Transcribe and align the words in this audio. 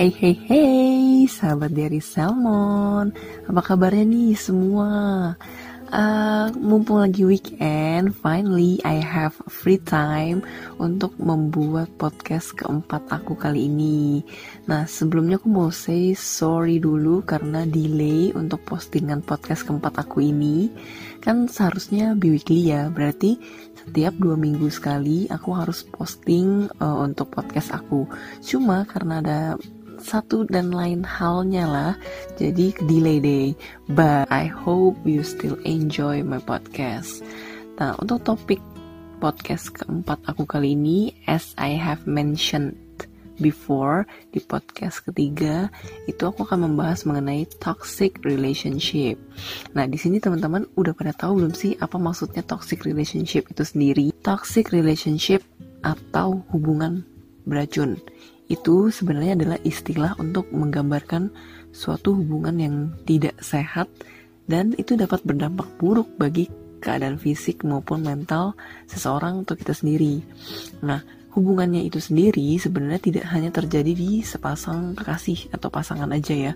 Hey 0.00 0.08
hey 0.16 0.32
hey, 0.48 1.28
sahabat 1.28 1.76
dari 1.76 2.00
Salmon, 2.00 3.12
apa 3.44 3.60
kabarnya 3.60 4.08
nih 4.08 4.32
semua? 4.32 4.88
Uh, 5.92 6.48
mumpung 6.56 7.04
lagi 7.04 7.20
weekend, 7.28 8.16
finally 8.16 8.80
I 8.80 8.96
have 8.96 9.36
free 9.52 9.76
time 9.76 10.40
untuk 10.80 11.20
membuat 11.20 11.92
podcast 12.00 12.56
keempat 12.56 13.12
aku 13.12 13.36
kali 13.36 13.68
ini. 13.68 14.24
Nah, 14.64 14.88
sebelumnya 14.88 15.36
aku 15.36 15.52
mau 15.52 15.68
say 15.68 16.16
sorry 16.16 16.80
dulu 16.80 17.20
karena 17.20 17.68
delay 17.68 18.32
untuk 18.32 18.64
postingan 18.64 19.20
podcast 19.20 19.68
keempat 19.68 20.00
aku 20.00 20.24
ini. 20.24 20.72
Kan 21.20 21.44
seharusnya 21.44 22.16
bi-weekly 22.16 22.72
ya, 22.72 22.88
berarti 22.88 23.36
setiap 23.84 24.16
dua 24.16 24.40
minggu 24.40 24.64
sekali 24.72 25.28
aku 25.28 25.52
harus 25.52 25.84
posting 25.84 26.72
uh, 26.80 26.96
untuk 27.04 27.28
podcast 27.36 27.76
aku. 27.76 28.08
Cuma 28.40 28.88
karena 28.88 29.20
ada 29.20 29.40
satu 30.02 30.48
dan 30.48 30.72
lain 30.74 31.04
halnya 31.06 31.64
lah 31.68 31.92
jadi 32.40 32.72
delay 32.88 33.18
day 33.20 33.46
but 33.92 34.26
I 34.32 34.48
hope 34.48 34.98
you 35.04 35.22
still 35.22 35.60
enjoy 35.62 36.24
my 36.24 36.40
podcast 36.40 37.22
nah 37.76 37.96
untuk 38.00 38.24
topik 38.24 38.60
podcast 39.20 39.76
keempat 39.76 40.24
aku 40.24 40.48
kali 40.48 40.72
ini 40.72 41.12
as 41.28 41.52
I 41.60 41.76
have 41.76 42.08
mentioned 42.08 42.76
before 43.40 44.04
di 44.30 44.38
podcast 44.44 45.00
ketiga 45.02 45.72
itu 46.04 46.20
aku 46.28 46.44
akan 46.44 46.70
membahas 46.70 47.08
mengenai 47.08 47.48
toxic 47.58 48.20
relationship. 48.22 49.16
Nah, 49.72 49.88
di 49.88 49.96
sini 49.96 50.20
teman-teman 50.20 50.68
udah 50.76 50.92
pada 50.92 51.16
tahu 51.16 51.40
belum 51.40 51.56
sih 51.56 51.74
apa 51.80 51.96
maksudnya 51.96 52.44
toxic 52.44 52.84
relationship 52.84 53.48
itu 53.48 53.64
sendiri? 53.64 54.12
Toxic 54.20 54.70
relationship 54.70 55.40
atau 55.80 56.44
hubungan 56.52 57.00
beracun 57.48 57.96
itu 58.50 58.90
sebenarnya 58.90 59.38
adalah 59.38 59.58
istilah 59.62 60.18
untuk 60.18 60.50
menggambarkan 60.50 61.30
suatu 61.70 62.18
hubungan 62.18 62.58
yang 62.58 62.76
tidak 63.06 63.38
sehat 63.38 63.86
dan 64.50 64.74
itu 64.74 64.98
dapat 64.98 65.22
berdampak 65.22 65.70
buruk 65.78 66.10
bagi 66.18 66.50
keadaan 66.82 67.20
fisik 67.20 67.62
maupun 67.62 68.02
mental 68.02 68.58
seseorang 68.90 69.46
atau 69.46 69.54
kita 69.54 69.70
sendiri. 69.70 70.24
Nah, 70.82 70.98
hubungannya 71.30 71.86
itu 71.86 72.02
sendiri 72.02 72.58
sebenarnya 72.58 72.98
tidak 72.98 73.24
hanya 73.30 73.54
terjadi 73.54 73.92
di 73.94 74.26
sepasang 74.26 74.98
kekasih 74.98 75.54
atau 75.54 75.70
pasangan 75.70 76.10
aja 76.10 76.34
ya, 76.34 76.52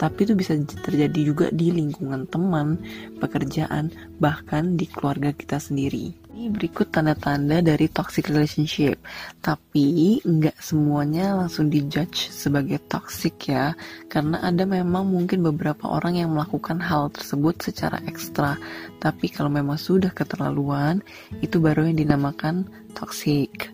tapi 0.00 0.24
itu 0.24 0.32
bisa 0.32 0.56
terjadi 0.56 1.20
juga 1.20 1.46
di 1.52 1.68
lingkungan 1.74 2.24
teman, 2.24 2.80
pekerjaan, 3.20 3.92
bahkan 4.16 4.80
di 4.80 4.88
keluarga 4.88 5.36
kita 5.36 5.60
sendiri. 5.60 6.23
Ini 6.34 6.50
berikut 6.50 6.90
tanda-tanda 6.90 7.62
dari 7.62 7.86
toxic 7.86 8.26
relationship. 8.26 8.98
Tapi 9.38 10.18
nggak 10.18 10.58
semuanya 10.58 11.38
langsung 11.38 11.70
dijudge 11.70 12.26
sebagai 12.26 12.82
toxic 12.90 13.54
ya. 13.54 13.78
Karena 14.10 14.42
ada 14.42 14.66
memang 14.66 15.06
mungkin 15.06 15.46
beberapa 15.46 15.86
orang 15.86 16.18
yang 16.18 16.34
melakukan 16.34 16.82
hal 16.82 17.14
tersebut 17.14 17.62
secara 17.62 18.02
ekstra. 18.10 18.58
Tapi 18.98 19.30
kalau 19.30 19.46
memang 19.46 19.78
sudah 19.78 20.10
keterlaluan, 20.10 21.06
itu 21.38 21.62
baru 21.62 21.86
yang 21.86 22.02
dinamakan 22.02 22.66
toxic. 22.98 23.70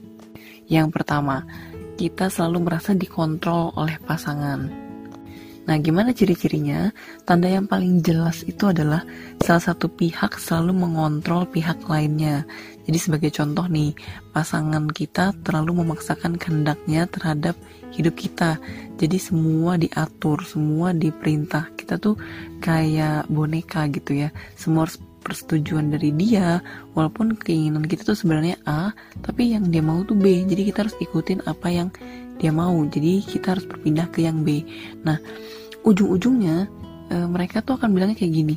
Yang 0.69 1.00
pertama, 1.00 1.48
kita 1.97 2.28
selalu 2.28 2.69
merasa 2.69 2.92
dikontrol 2.92 3.72
oleh 3.72 3.97
pasangan. 4.05 4.89
Nah, 5.69 5.77
gimana 5.77 6.16
ciri-cirinya? 6.16 6.89
Tanda 7.28 7.47
yang 7.47 7.69
paling 7.69 8.00
jelas 8.00 8.42
itu 8.48 8.72
adalah 8.72 9.05
salah 9.44 9.61
satu 9.61 9.92
pihak 9.92 10.41
selalu 10.41 10.72
mengontrol 10.86 11.44
pihak 11.44 11.84
lainnya. 11.86 12.48
Jadi 12.89 12.98
sebagai 12.98 13.30
contoh 13.30 13.69
nih, 13.69 13.92
pasangan 14.33 14.88
kita 14.88 15.36
terlalu 15.44 15.84
memaksakan 15.84 16.41
kehendaknya 16.41 17.06
terhadap 17.06 17.55
hidup 17.92 18.16
kita. 18.16 18.56
Jadi 18.97 19.20
semua 19.20 19.77
diatur, 19.77 20.42
semua 20.48 20.97
diperintah. 20.97 21.70
Kita 21.77 22.00
tuh 22.00 22.16
kayak 22.65 23.28
boneka 23.28 23.87
gitu 23.92 24.27
ya. 24.27 24.28
Semua 24.56 24.88
harus 24.88 24.98
persetujuan 25.21 25.92
dari 25.92 26.10
dia 26.16 26.65
walaupun 26.97 27.37
keinginan 27.37 27.84
kita 27.84 28.09
tuh 28.09 28.16
sebenarnya 28.16 28.56
A 28.65 28.97
tapi 29.21 29.53
yang 29.53 29.69
dia 29.69 29.84
mau 29.84 30.00
tuh 30.03 30.16
B 30.16 30.48
jadi 30.48 30.72
kita 30.72 30.88
harus 30.88 30.97
ikutin 30.97 31.44
apa 31.44 31.69
yang 31.69 31.88
dia 32.41 32.51
mau. 32.51 32.75
Jadi 32.89 33.21
kita 33.21 33.55
harus 33.55 33.69
berpindah 33.69 34.09
ke 34.09 34.25
yang 34.25 34.41
B. 34.41 34.65
Nah 35.05 35.21
ujung-ujungnya 35.84 36.67
e, 37.12 37.17
mereka 37.28 37.61
tuh 37.61 37.77
akan 37.77 37.93
bilangnya 37.93 38.17
kayak 38.17 38.33
gini 38.33 38.56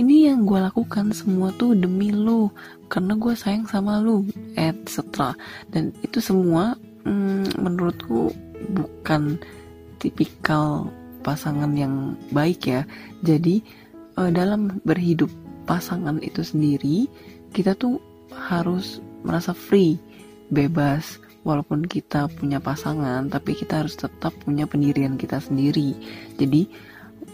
ini 0.00 0.32
yang 0.32 0.48
gue 0.48 0.56
lakukan 0.56 1.12
semua 1.12 1.52
tuh 1.60 1.76
demi 1.76 2.08
lo 2.08 2.48
karena 2.88 3.12
gue 3.20 3.36
sayang 3.36 3.68
sama 3.68 4.00
lo 4.00 4.24
etc 4.56 5.36
dan 5.68 5.92
itu 6.00 6.24
semua 6.24 6.72
mm, 7.04 7.60
menurutku 7.60 8.32
bukan 8.72 9.36
tipikal 10.00 10.88
pasangan 11.20 11.76
yang 11.76 12.16
baik 12.32 12.64
ya. 12.64 12.82
Jadi 13.20 13.60
e, 14.16 14.22
dalam 14.32 14.80
berhidup 14.88 15.28
pasangan 15.68 16.16
itu 16.24 16.40
sendiri 16.40 17.04
kita 17.52 17.76
tuh 17.76 18.00
harus 18.32 19.04
merasa 19.20 19.52
free 19.52 20.00
bebas 20.48 21.20
walaupun 21.50 21.82
kita 21.90 22.30
punya 22.30 22.62
pasangan 22.62 23.26
tapi 23.26 23.58
kita 23.58 23.82
harus 23.82 23.98
tetap 23.98 24.30
punya 24.46 24.70
pendirian 24.70 25.18
kita 25.18 25.42
sendiri. 25.42 25.98
Jadi 26.38 26.70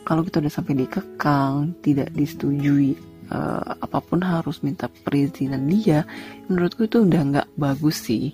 kalau 0.09 0.25
kita 0.25 0.41
udah 0.41 0.53
sampai 0.53 0.75
dikekang 0.81 1.77
tidak 1.85 2.09
disetujui 2.17 2.97
uh, 3.29 3.77
apa 3.77 3.99
pun 4.01 4.23
harus 4.25 4.63
minta 4.65 4.89
perizinan 4.89 5.67
dia 5.69 6.07
menurutku 6.49 6.89
itu 6.89 7.05
udah 7.05 7.21
nggak 7.21 7.49
bagus 7.61 8.09
sih. 8.09 8.33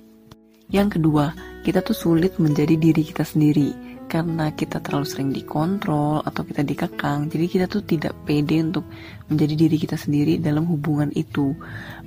Yang 0.70 1.00
kedua 1.00 1.34
kita 1.66 1.82
tuh 1.82 1.96
sulit 1.96 2.38
menjadi 2.38 2.78
diri 2.78 3.02
kita 3.02 3.26
sendiri. 3.26 3.90
Karena 4.12 4.52
kita 4.52 4.76
terlalu 4.84 5.08
sering 5.08 5.32
dikontrol 5.32 6.20
atau 6.20 6.44
kita 6.44 6.60
dikekang 6.60 7.32
jadi 7.32 7.48
kita 7.48 7.64
tuh 7.64 7.80
tidak 7.80 8.12
pede 8.28 8.60
untuk 8.60 8.84
menjadi 9.32 9.54
diri 9.56 9.76
kita 9.80 9.96
sendiri 9.96 10.36
dalam 10.36 10.68
hubungan 10.68 11.08
itu. 11.16 11.56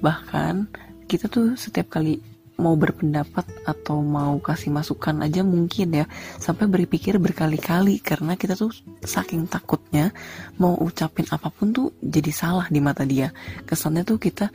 Bahkan 0.05 0.69
kita 1.09 1.25
tuh 1.25 1.57
setiap 1.57 1.89
kali 1.89 2.34
mau 2.55 2.79
berpendapat 2.79 3.67
atau 3.67 3.99
mau 3.99 4.39
kasih 4.39 4.71
masukan 4.71 5.23
aja 5.23 5.43
mungkin 5.43 6.03
ya. 6.03 6.05
Sampai 6.39 6.71
berpikir 6.71 7.19
berkali-kali 7.19 7.99
karena 7.99 8.39
kita 8.39 8.55
tuh 8.55 8.71
saking 9.03 9.47
takutnya 9.47 10.15
mau 10.59 10.75
ucapin 10.79 11.27
apa 11.31 11.51
pun 11.51 11.75
tuh 11.75 11.91
jadi 11.99 12.31
salah 12.31 12.67
di 12.71 12.79
mata 12.79 13.03
dia. 13.03 13.35
Kesannya 13.67 14.03
tuh 14.07 14.17
kita 14.19 14.47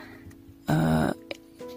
uh, 0.69 1.11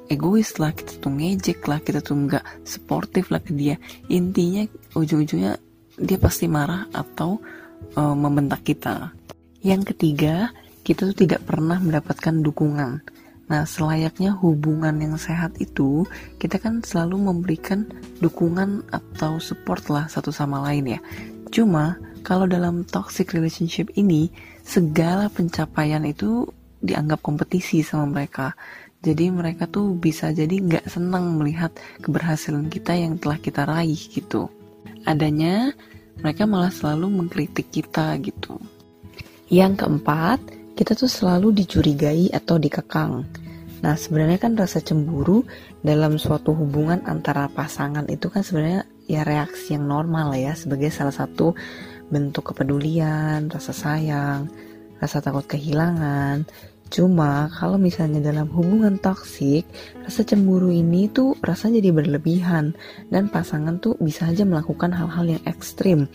egois 0.07 0.55
lah 0.59 0.71
kita 0.75 0.99
tuh 0.99 1.11
ngejek 1.11 1.63
lah 1.67 1.79
kita 1.79 1.99
tuh 2.03 2.15
nggak 2.15 2.67
sportif 2.67 3.27
lah 3.31 3.43
ke 3.43 3.51
dia. 3.51 3.75
Intinya 4.07 4.63
ujung-ujungnya 4.95 5.59
dia 5.99 6.17
pasti 6.17 6.47
marah 6.47 6.87
atau 6.89 7.37
uh, 7.99 8.15
membentak 8.15 8.63
kita. 8.63 9.11
Yang 9.63 9.95
ketiga 9.95 10.51
kita 10.83 11.07
tuh 11.11 11.17
tidak 11.27 11.47
pernah 11.47 11.79
mendapatkan 11.79 12.43
dukungan 12.43 13.22
Nah, 13.51 13.67
selayaknya 13.67 14.31
hubungan 14.39 14.95
yang 15.03 15.19
sehat 15.19 15.59
itu, 15.59 16.07
kita 16.39 16.55
kan 16.59 16.79
selalu 16.79 17.27
memberikan 17.27 17.83
dukungan 18.23 18.87
atau 18.87 19.35
support 19.43 19.83
lah 19.91 20.07
satu 20.07 20.31
sama 20.31 20.63
lain 20.63 20.95
ya. 20.95 20.99
Cuma, 21.51 21.99
kalau 22.23 22.47
dalam 22.47 22.87
toxic 22.87 23.35
relationship 23.35 23.91
ini, 23.99 24.31
segala 24.63 25.27
pencapaian 25.27 26.07
itu 26.07 26.47
dianggap 26.79 27.19
kompetisi 27.19 27.83
sama 27.83 28.07
mereka. 28.07 28.55
Jadi 29.03 29.27
mereka 29.35 29.67
tuh 29.67 29.99
bisa 29.99 30.31
jadi 30.31 30.63
nggak 30.63 30.87
senang 30.87 31.35
melihat 31.35 31.75
keberhasilan 31.99 32.71
kita 32.71 32.95
yang 32.95 33.19
telah 33.19 33.35
kita 33.35 33.67
raih 33.67 33.99
gitu. 33.99 34.47
Adanya, 35.03 35.75
mereka 36.23 36.47
malah 36.47 36.71
selalu 36.71 37.11
mengkritik 37.11 37.67
kita 37.75 38.15
gitu. 38.23 38.55
Yang 39.51 39.83
keempat, 39.83 40.39
kita 40.73 40.97
tuh 40.97 41.09
selalu 41.09 41.53
dicurigai 41.53 42.33
atau 42.33 42.57
dikekang. 42.57 43.25
Nah, 43.83 43.99
sebenarnya 43.99 44.39
kan 44.39 44.55
rasa 44.55 44.79
cemburu 44.79 45.43
dalam 45.83 46.15
suatu 46.15 46.55
hubungan 46.55 47.03
antara 47.03 47.51
pasangan 47.51 48.07
itu 48.07 48.31
kan 48.31 48.41
sebenarnya 48.41 48.87
ya 49.05 49.27
reaksi 49.27 49.75
yang 49.75 49.91
normal 49.91 50.31
ya 50.39 50.55
sebagai 50.55 50.87
salah 50.87 51.11
satu 51.11 51.51
bentuk 52.07 52.55
kepedulian, 52.55 53.51
rasa 53.51 53.75
sayang, 53.75 54.47
rasa 55.03 55.19
takut 55.19 55.43
kehilangan. 55.43 56.47
Cuma 56.93 57.49
kalau 57.49 57.81
misalnya 57.81 58.21
dalam 58.21 58.45
hubungan 58.53 59.01
toksik, 59.01 59.65
rasa 60.05 60.21
cemburu 60.23 60.69
ini 60.69 61.09
tuh 61.09 61.33
rasa 61.41 61.73
jadi 61.73 61.89
berlebihan 61.89 62.77
dan 63.09 63.33
pasangan 63.33 63.81
tuh 63.81 63.97
bisa 63.97 64.29
aja 64.29 64.45
melakukan 64.45 64.93
hal-hal 64.93 65.25
yang 65.25 65.43
ekstrim 65.49 66.05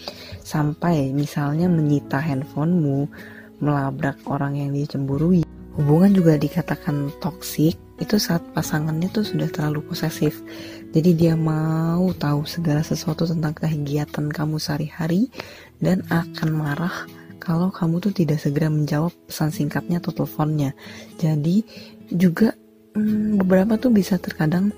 sampai 0.41 1.11
misalnya 1.11 1.67
menyita 1.67 2.23
handphonemu, 2.23 3.11
melabrak 3.59 4.19
orang 4.27 4.59
yang 4.59 4.71
dicemburui 4.71 5.43
Hubungan 5.79 6.11
juga 6.11 6.35
dikatakan 6.35 7.23
toksik 7.23 7.79
itu 8.03 8.17
saat 8.19 8.43
pasangannya 8.51 9.15
tuh 9.15 9.23
sudah 9.23 9.47
terlalu 9.47 9.87
posesif. 9.87 10.43
Jadi 10.91 11.15
dia 11.15 11.39
mau 11.39 12.11
tahu 12.19 12.43
segala 12.51 12.83
sesuatu 12.83 13.23
tentang 13.31 13.55
kegiatan 13.55 14.27
kamu 14.27 14.59
sehari-hari 14.59 15.31
dan 15.79 16.03
akan 16.11 16.51
marah 16.51 17.07
kalau 17.39 17.71
kamu 17.71 18.03
tuh 18.03 18.11
tidak 18.11 18.43
segera 18.43 18.67
menjawab 18.67 19.15
pesan 19.31 19.55
singkatnya 19.55 20.03
atau 20.03 20.11
teleponnya. 20.11 20.75
Jadi 21.15 21.63
juga 22.11 22.59
hmm, 22.99 23.39
beberapa 23.39 23.79
tuh 23.79 23.95
bisa 23.95 24.19
terkadang 24.19 24.75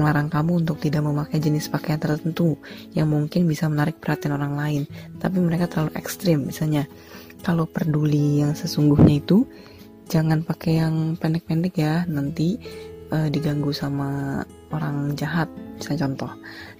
melarang 0.00 0.32
kamu 0.32 0.64
untuk 0.64 0.80
tidak 0.80 1.04
memakai 1.04 1.44
jenis 1.44 1.68
pakaian 1.68 2.00
tertentu 2.00 2.56
yang 2.96 3.12
mungkin 3.12 3.44
bisa 3.44 3.68
menarik 3.68 4.00
perhatian 4.00 4.32
orang 4.32 4.56
lain, 4.56 4.82
tapi 5.20 5.44
mereka 5.44 5.68
terlalu 5.68 5.92
ekstrim. 5.92 6.48
Misalnya, 6.48 6.88
kalau 7.42 7.64
peduli 7.64 8.42
yang 8.42 8.52
sesungguhnya 8.52 9.22
itu 9.22 9.46
jangan 10.08 10.42
pakai 10.42 10.82
yang 10.82 11.14
pendek-pendek 11.20 11.74
ya, 11.78 12.02
nanti 12.08 12.56
uh, 13.12 13.28
diganggu 13.28 13.70
sama 13.72 14.42
orang 14.72 15.16
jahat, 15.16 15.48
misalnya 15.76 16.08
contoh. 16.08 16.32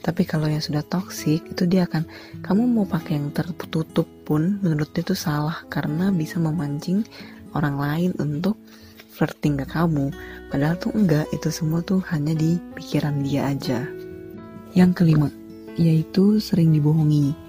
Tapi 0.05 0.22
kalau 0.25 0.49
yang 0.49 0.64
sudah 0.64 0.84
toksik 0.84 1.44
itu 1.44 1.64
dia 1.69 1.84
akan 1.88 2.05
kamu 2.44 2.62
mau 2.69 2.87
pakai 2.88 3.20
yang 3.20 3.32
tertutup 3.32 4.08
pun 4.25 4.60
menurut 4.60 4.93
dia 4.93 5.05
itu 5.05 5.16
salah 5.16 5.64
karena 5.72 6.12
bisa 6.12 6.40
memancing 6.40 7.05
orang 7.56 7.76
lain 7.81 8.10
untuk 8.20 8.56
flirting 9.12 9.60
ke 9.60 9.66
kamu. 9.69 10.12
Padahal 10.49 10.76
tuh 10.81 10.93
enggak 10.96 11.26
itu 11.32 11.49
semua 11.52 11.81
tuh 11.84 12.00
hanya 12.12 12.32
di 12.32 12.56
pikiran 12.76 13.25
dia 13.25 13.52
aja. 13.52 13.84
Yang 14.76 14.90
kelima 15.05 15.28
yaitu 15.78 16.43
sering 16.43 16.75
dibohongi 16.75 17.47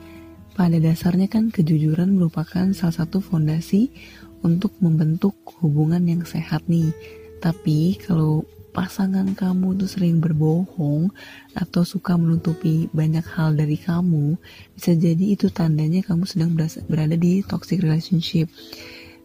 pada 0.59 0.75
dasarnya 0.75 1.31
kan 1.31 1.55
kejujuran 1.55 2.11
merupakan 2.19 2.67
salah 2.75 2.91
satu 2.91 3.23
fondasi 3.23 3.87
untuk 4.43 4.75
membentuk 4.83 5.39
hubungan 5.63 6.03
yang 6.03 6.27
sehat 6.27 6.67
nih 6.67 6.91
tapi 7.39 7.95
kalau 8.03 8.43
pasangan 8.75 9.33
kamu 9.33 9.79
tuh 9.79 9.89
sering 9.89 10.19
berbohong 10.19 11.09
atau 11.55 11.81
suka 11.87 12.19
menutupi 12.19 12.85
banyak 12.93 13.25
hal 13.33 13.57
dari 13.57 13.75
kamu, 13.75 14.37
bisa 14.77 14.93
jadi 14.93 15.33
itu 15.33 15.49
tandanya 15.49 16.05
kamu 16.05 16.23
sedang 16.29 16.53
berada 16.85 17.17
di 17.17 17.41
toxic 17.41 17.81
relationship 17.81 18.47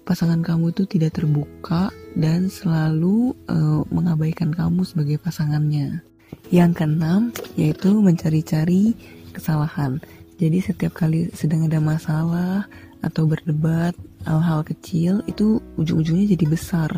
pasangan 0.04 0.44
kamu 0.44 0.76
itu 0.76 0.84
tidak 0.84 1.16
terbuka 1.16 1.88
dan 2.12 2.52
selalu 2.52 3.32
uh, 3.48 3.82
mengabaikan 3.88 4.52
kamu 4.52 4.84
sebagai 4.84 5.16
pasangannya. 5.16 6.04
Yang 6.52 6.84
keenam 6.84 7.32
yaitu 7.56 7.88
mencari-cari 8.04 8.92
kesalahan. 9.32 9.98
Jadi 10.34 10.58
setiap 10.58 10.98
kali 10.98 11.31
sedang 11.31 11.66
ada 11.70 11.78
masalah 11.78 12.66
atau 13.04 13.28
berdebat 13.28 13.92
hal-hal 14.25 14.64
kecil 14.64 15.20
itu 15.28 15.60
ujung-ujungnya 15.78 16.34
jadi 16.34 16.46
besar. 16.48 16.90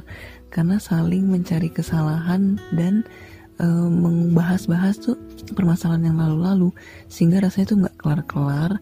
Karena 0.48 0.80
saling 0.80 1.26
mencari 1.26 1.68
kesalahan 1.68 2.56
dan 2.72 3.04
uh, 3.60 3.88
membahas-bahas 3.90 4.96
tuh 5.02 5.18
permasalahan 5.52 6.14
yang 6.14 6.18
lalu-lalu 6.20 6.72
sehingga 7.10 7.44
rasanya 7.44 7.66
tuh 7.68 7.78
nggak 7.84 7.96
kelar-kelar 8.00 8.72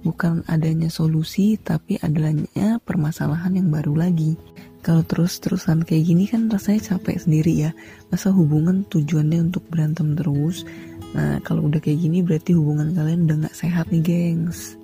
bukan 0.00 0.40
adanya 0.48 0.88
solusi 0.88 1.60
tapi 1.60 2.00
adanya 2.00 2.80
permasalahan 2.82 3.52
yang 3.60 3.68
baru 3.68 3.94
lagi. 4.08 4.34
Kalau 4.80 5.04
terus-terusan 5.04 5.84
kayak 5.84 6.08
gini 6.08 6.24
kan 6.24 6.48
rasanya 6.48 6.96
capek 6.96 7.20
sendiri 7.20 7.52
ya. 7.68 7.70
Masa 8.08 8.32
hubungan 8.32 8.88
tujuannya 8.88 9.52
untuk 9.52 9.68
berantem 9.68 10.16
terus 10.16 10.64
nah 11.10 11.42
kalau 11.42 11.66
udah 11.66 11.82
kayak 11.82 12.06
gini 12.06 12.22
berarti 12.22 12.54
hubungan 12.54 12.94
kalian 12.94 13.26
udah 13.26 13.36
gak 13.48 13.56
sehat 13.56 13.90
nih 13.90 14.02
gengs. 14.02 14.78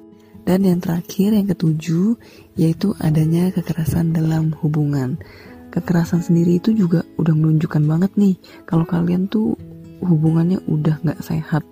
Dan 0.46 0.62
yang 0.62 0.78
terakhir 0.78 1.34
yang 1.34 1.50
ketujuh 1.50 2.14
yaitu 2.54 2.94
adanya 3.02 3.50
kekerasan 3.50 4.14
dalam 4.14 4.54
hubungan. 4.62 5.18
Kekerasan 5.74 6.22
sendiri 6.22 6.62
itu 6.62 6.70
juga 6.72 7.02
udah 7.18 7.34
menunjukkan 7.34 7.82
banget 7.82 8.12
nih 8.14 8.34
kalau 8.62 8.86
kalian 8.86 9.26
tuh 9.26 9.58
hubungannya 10.02 10.62
udah 10.70 11.02
gak 11.02 11.20
sehat. 11.22 11.66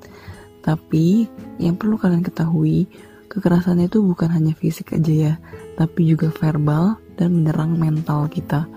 Tapi 0.65 1.29
yang 1.63 1.79
perlu 1.79 2.01
kalian 2.01 2.25
ketahui 2.25 2.89
Kekerasan 3.35 3.83
itu 3.83 3.99
bukan 3.99 4.31
hanya 4.31 4.55
fisik 4.55 4.95
aja 4.95 5.11
ya, 5.11 5.35
tapi 5.75 6.07
juga 6.07 6.31
verbal 6.31 7.03
dan 7.19 7.35
menyerang 7.35 7.75
mental 7.75 8.31
kita. 8.31 8.71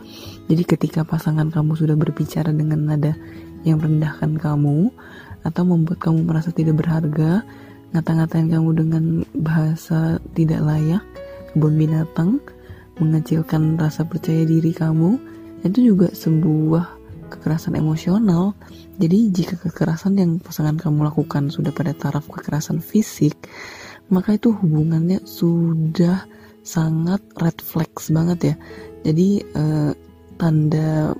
Jadi 0.49 0.63
ketika 0.65 1.05
pasangan 1.05 1.53
kamu 1.53 1.77
sudah 1.77 1.93
berbicara 1.93 2.49
dengan 2.49 2.89
nada 2.89 3.13
yang 3.61 3.77
merendahkan 3.77 4.33
kamu 4.33 4.89
atau 5.43 5.63
membuat 5.65 5.99
kamu 6.01 6.25
merasa 6.25 6.49
tidak 6.53 6.79
berharga, 6.81 7.43
ngata-ngatain 7.93 8.49
kamu 8.49 8.69
dengan 8.77 9.03
bahasa 9.37 10.21
tidak 10.33 10.61
layak, 10.63 11.03
kebun 11.53 11.75
binatang, 11.77 12.41
mengecilkan 12.97 13.77
rasa 13.77 14.05
percaya 14.05 14.45
diri 14.45 14.73
kamu, 14.73 15.17
itu 15.65 15.93
juga 15.93 16.09
sebuah 16.13 16.97
kekerasan 17.27 17.75
emosional. 17.75 18.55
Jadi 18.97 19.29
jika 19.29 19.59
kekerasan 19.59 20.17
yang 20.17 20.31
pasangan 20.41 20.79
kamu 20.79 21.05
lakukan 21.05 21.53
sudah 21.53 21.69
pada 21.75 21.93
taraf 21.93 22.25
kekerasan 22.25 22.81
fisik, 22.81 23.37
maka 24.07 24.35
itu 24.39 24.55
hubungannya 24.55 25.23
sudah 25.27 26.23
sangat 26.67 27.23
red 27.39 27.55
flags 27.63 28.11
banget 28.11 28.39
ya 28.51 28.55
jadi 29.07 29.29
uh, 29.55 29.91
tanda 30.35 31.15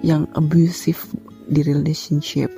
yang 0.00 0.24
abusive 0.32 1.12
di 1.44 1.60
relationship 1.60 2.48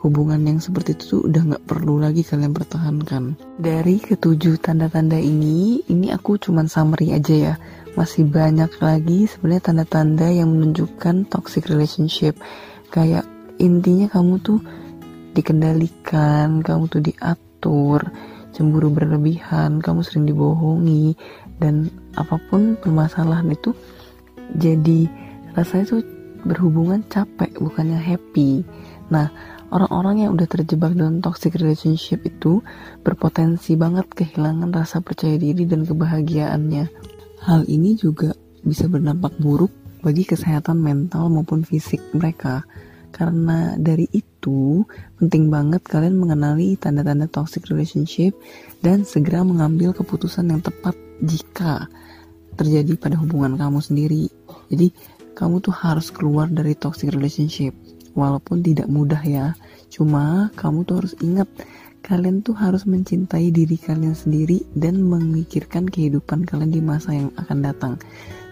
hubungan 0.00 0.40
yang 0.40 0.58
seperti 0.64 0.96
itu 0.96 1.04
tuh 1.16 1.20
udah 1.28 1.42
nggak 1.54 1.64
perlu 1.68 2.00
lagi 2.00 2.24
kalian 2.24 2.56
pertahankan. 2.56 3.36
Dari 3.60 4.00
ketujuh 4.00 4.56
tanda-tanda 4.60 5.20
ini 5.20 5.84
ini 5.92 6.08
aku 6.08 6.40
cuman 6.40 6.66
summary 6.66 7.12
aja 7.12 7.34
ya. 7.36 7.54
Masih 7.98 8.24
banyak 8.24 8.70
lagi 8.80 9.28
sebenarnya 9.28 9.72
tanda-tanda 9.72 10.32
yang 10.32 10.48
menunjukkan 10.56 11.28
toxic 11.28 11.68
relationship. 11.68 12.38
Kayak 12.88 13.28
intinya 13.60 14.08
kamu 14.08 14.40
tuh 14.40 14.60
dikendalikan 15.36 16.64
kamu 16.64 16.90
tuh 16.90 17.02
diatur 17.04 18.00
cemburu 18.50 18.90
berlebihan, 18.90 19.78
kamu 19.78 20.02
sering 20.02 20.26
dibohongi, 20.26 21.14
dan 21.62 21.86
apa 22.18 22.40
pun 22.50 22.74
permasalahan 22.80 23.46
itu 23.54 23.70
jadi 24.58 25.06
rasanya 25.54 25.84
tuh 25.86 26.02
berhubungan 26.42 27.04
capek 27.06 27.52
bukannya 27.60 28.00
happy. 28.00 28.64
Nah, 29.12 29.30
orang-orang 29.70 30.26
yang 30.26 30.30
udah 30.34 30.46
terjebak 30.50 30.92
dalam 30.98 31.22
toxic 31.22 31.54
relationship 31.56 32.26
itu 32.26 32.60
berpotensi 33.06 33.78
banget 33.78 34.10
kehilangan 34.10 34.74
rasa 34.74 34.98
percaya 35.00 35.38
diri 35.38 35.64
dan 35.64 35.86
kebahagiaannya. 35.86 36.84
Hal 37.46 37.64
ini 37.70 37.96
juga 37.96 38.34
bisa 38.60 38.90
berdampak 38.90 39.38
buruk 39.40 39.72
bagi 40.04 40.28
kesehatan 40.28 40.76
mental 40.80 41.32
maupun 41.32 41.64
fisik 41.64 42.00
mereka. 42.12 42.66
Karena 43.10 43.74
dari 43.74 44.06
itu, 44.14 44.86
penting 45.18 45.50
banget 45.50 45.82
kalian 45.82 46.14
mengenali 46.14 46.78
tanda-tanda 46.78 47.26
toxic 47.26 47.66
relationship 47.66 48.38
dan 48.80 49.02
segera 49.02 49.42
mengambil 49.42 49.90
keputusan 49.90 50.46
yang 50.46 50.62
tepat 50.62 50.94
jika 51.20 51.90
terjadi 52.54 52.96
pada 52.96 53.18
hubungan 53.18 53.58
kamu 53.58 53.82
sendiri. 53.82 54.30
Jadi, 54.70 54.94
kamu 55.34 55.58
tuh 55.58 55.74
harus 55.74 56.12
keluar 56.14 56.46
dari 56.48 56.76
toxic 56.78 57.10
relationship. 57.10 57.74
Walaupun 58.14 58.62
tidak 58.64 58.90
mudah 58.90 59.22
ya. 59.22 59.46
Cuma 59.90 60.54
kamu 60.58 60.86
tuh 60.86 61.04
harus 61.04 61.14
ingat 61.22 61.48
kalian 62.00 62.40
tuh 62.40 62.56
harus 62.56 62.88
mencintai 62.88 63.52
diri 63.52 63.76
kalian 63.76 64.16
sendiri 64.16 64.64
dan 64.72 65.04
memikirkan 65.04 65.84
kehidupan 65.84 66.48
kalian 66.48 66.72
di 66.72 66.80
masa 66.80 67.12
yang 67.12 67.28
akan 67.36 67.58
datang. 67.60 67.94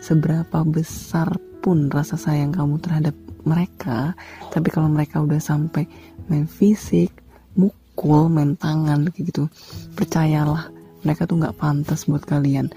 Seberapa 0.04 0.62
besar 0.62 1.32
pun 1.58 1.90
rasa 1.90 2.14
sayang 2.14 2.54
kamu 2.54 2.78
terhadap 2.78 3.16
mereka 3.48 4.12
tapi 4.52 4.68
kalau 4.68 4.92
mereka 4.92 5.24
udah 5.24 5.40
sampai 5.40 5.88
main 6.28 6.44
fisik 6.44 7.10
mukul 7.56 8.28
main 8.28 8.54
tangan 8.54 9.08
gitu 9.16 9.48
percayalah 9.96 10.70
mereka 11.02 11.24
tuh 11.24 11.40
nggak 11.40 11.56
pantas 11.56 12.04
buat 12.04 12.22
kalian 12.28 12.68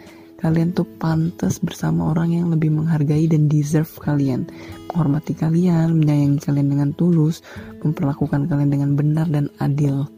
kalian 0.42 0.74
tuh 0.74 0.90
pantas 0.98 1.62
bersama 1.62 2.10
orang 2.12 2.34
yang 2.34 2.48
lebih 2.50 2.74
menghargai 2.74 3.30
dan 3.30 3.46
deserve 3.46 3.94
kalian. 4.02 4.50
Menghormati 4.90 5.38
kalian 5.38 6.02
menyayangi 6.02 6.42
kalian 6.42 6.68
dengan 6.74 6.90
tulus 6.98 7.46
memperlakukan 7.86 8.50
kalian 8.50 8.74
dengan 8.74 8.92
benar 8.98 9.30
dan 9.30 9.54
adil. 9.62 10.10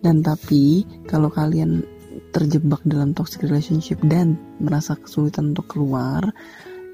Dan 0.00 0.22
tapi 0.22 0.86
kalau 1.10 1.28
kalian 1.28 1.82
terjebak 2.30 2.82
dalam 2.86 3.14
toxic 3.14 3.42
relationship 3.42 3.98
dan 4.06 4.38
merasa 4.62 4.94
kesulitan 4.94 5.54
untuk 5.54 5.66
keluar 5.70 6.22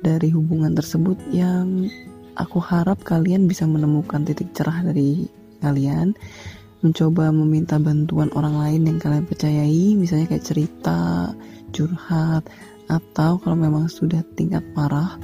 dari 0.01 0.33
hubungan 0.33 0.73
tersebut 0.73 1.21
yang 1.33 1.89
aku 2.41 2.57
harap 2.61 3.05
kalian 3.05 3.45
bisa 3.45 3.69
menemukan 3.69 4.25
titik 4.25 4.57
cerah 4.57 4.81
dari 4.81 5.29
kalian. 5.61 6.17
Mencoba 6.81 7.29
meminta 7.29 7.77
bantuan 7.77 8.33
orang 8.33 8.57
lain 8.57 8.89
yang 8.89 8.97
kalian 8.97 9.29
percayai 9.29 10.01
misalnya 10.01 10.33
kayak 10.33 10.49
cerita 10.49 11.29
curhat 11.73 12.47
atau 12.91 13.39
kalau 13.39 13.57
memang 13.57 13.87
sudah 13.87 14.21
tingkat 14.35 14.63
parah 14.75 15.19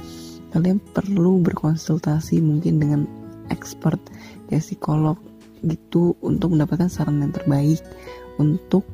kalian 0.55 0.79
perlu 0.79 1.43
berkonsultasi 1.43 2.39
mungkin 2.39 2.79
dengan 2.79 3.01
expert 3.51 3.99
kayak 4.47 4.63
psikolog 4.63 5.19
gitu 5.65 6.15
untuk 6.23 6.53
mendapatkan 6.55 6.87
saran 6.87 7.23
yang 7.23 7.33
terbaik 7.33 7.81
untuk 8.37 8.85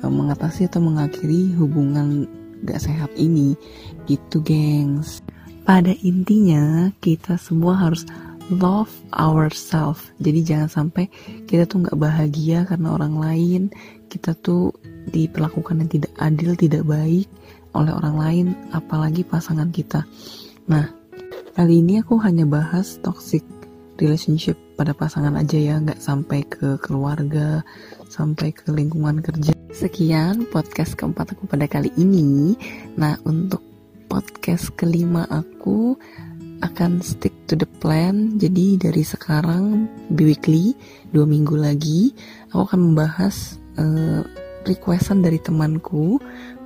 uh, 0.00 0.10
mengatasi 0.10 0.70
atau 0.70 0.80
mengakhiri 0.80 1.54
hubungan 1.58 2.28
gak 2.64 2.80
sehat 2.80 3.10
ini. 3.18 3.58
Gitu 4.06 4.40
gengs. 4.40 5.20
Pada 5.64 5.92
intinya 6.04 6.92
kita 7.00 7.40
semua 7.40 7.88
harus 7.88 8.04
love 8.52 8.92
ourselves 9.16 10.14
jadi 10.20 10.40
jangan 10.44 10.68
sampai 10.68 11.08
kita 11.48 11.68
tuh 11.68 11.84
nggak 11.84 11.98
bahagia 11.98 12.64
karena 12.68 12.94
orang 12.94 13.14
lain. 13.18 13.62
Kita 14.08 14.36
tuh 14.38 14.70
diperlakukan 15.10 15.84
yang 15.84 15.90
tidak 15.90 16.12
adil 16.22 16.54
tidak 16.54 16.86
baik 16.86 17.26
oleh 17.74 17.92
orang 17.92 18.16
lain 18.16 18.46
apalagi 18.70 19.26
pasangan 19.26 19.68
kita. 19.74 20.06
Nah 20.70 20.86
kali 21.58 21.82
ini 21.82 22.00
aku 22.00 22.18
hanya 22.22 22.46
bahas 22.46 22.96
toxic 23.02 23.42
relationship 23.98 24.58
pada 24.74 24.90
pasangan 24.90 25.38
aja 25.38 25.54
ya 25.58 25.78
nggak 25.78 26.02
sampai 26.02 26.42
ke 26.46 26.78
keluarga 26.82 27.62
sampai 28.06 28.54
ke 28.54 28.70
lingkungan 28.70 29.18
kerja. 29.20 29.54
Sekian 29.74 30.46
podcast 30.54 30.94
keempat 30.94 31.34
aku 31.34 31.50
pada 31.50 31.66
kali 31.66 31.90
ini. 31.98 32.54
Nah 32.94 33.18
untuk 33.26 33.62
podcast 34.06 34.70
kelima 34.78 35.26
aku 35.26 35.98
akan 36.64 37.04
stick 37.04 37.36
to 37.44 37.54
the 37.54 37.68
plan 37.78 38.40
jadi 38.40 38.80
dari 38.80 39.04
sekarang 39.04 39.86
bi-weekly 40.08 40.72
dua 41.12 41.28
minggu 41.28 41.54
lagi 41.54 42.16
aku 42.50 42.72
akan 42.72 42.80
membahas 42.92 43.60
uh, 43.76 44.24
requestan 44.64 45.20
dari 45.20 45.36
temanku 45.36 46.16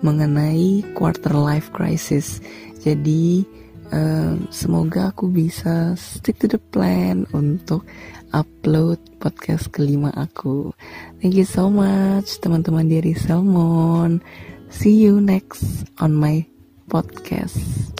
mengenai 0.06 0.86
quarter 0.94 1.34
life 1.34 1.74
crisis 1.74 2.38
jadi 2.86 3.42
um, 3.92 4.46
semoga 4.54 5.10
aku 5.10 5.28
bisa 5.28 5.98
stick 5.98 6.38
to 6.38 6.46
the 6.46 6.60
plan 6.70 7.26
untuk 7.34 7.84
upload 8.32 9.00
podcast 9.18 9.72
kelima 9.72 10.12
aku. 10.14 10.72
Thank 11.20 11.34
you 11.36 11.48
so 11.48 11.72
much 11.72 12.38
teman-teman 12.44 12.88
dari 12.88 13.16
Salmon. 13.16 14.20
See 14.68 15.00
you 15.00 15.20
next 15.24 15.88
on 15.98 16.12
my 16.12 16.44
podcast. 16.92 17.97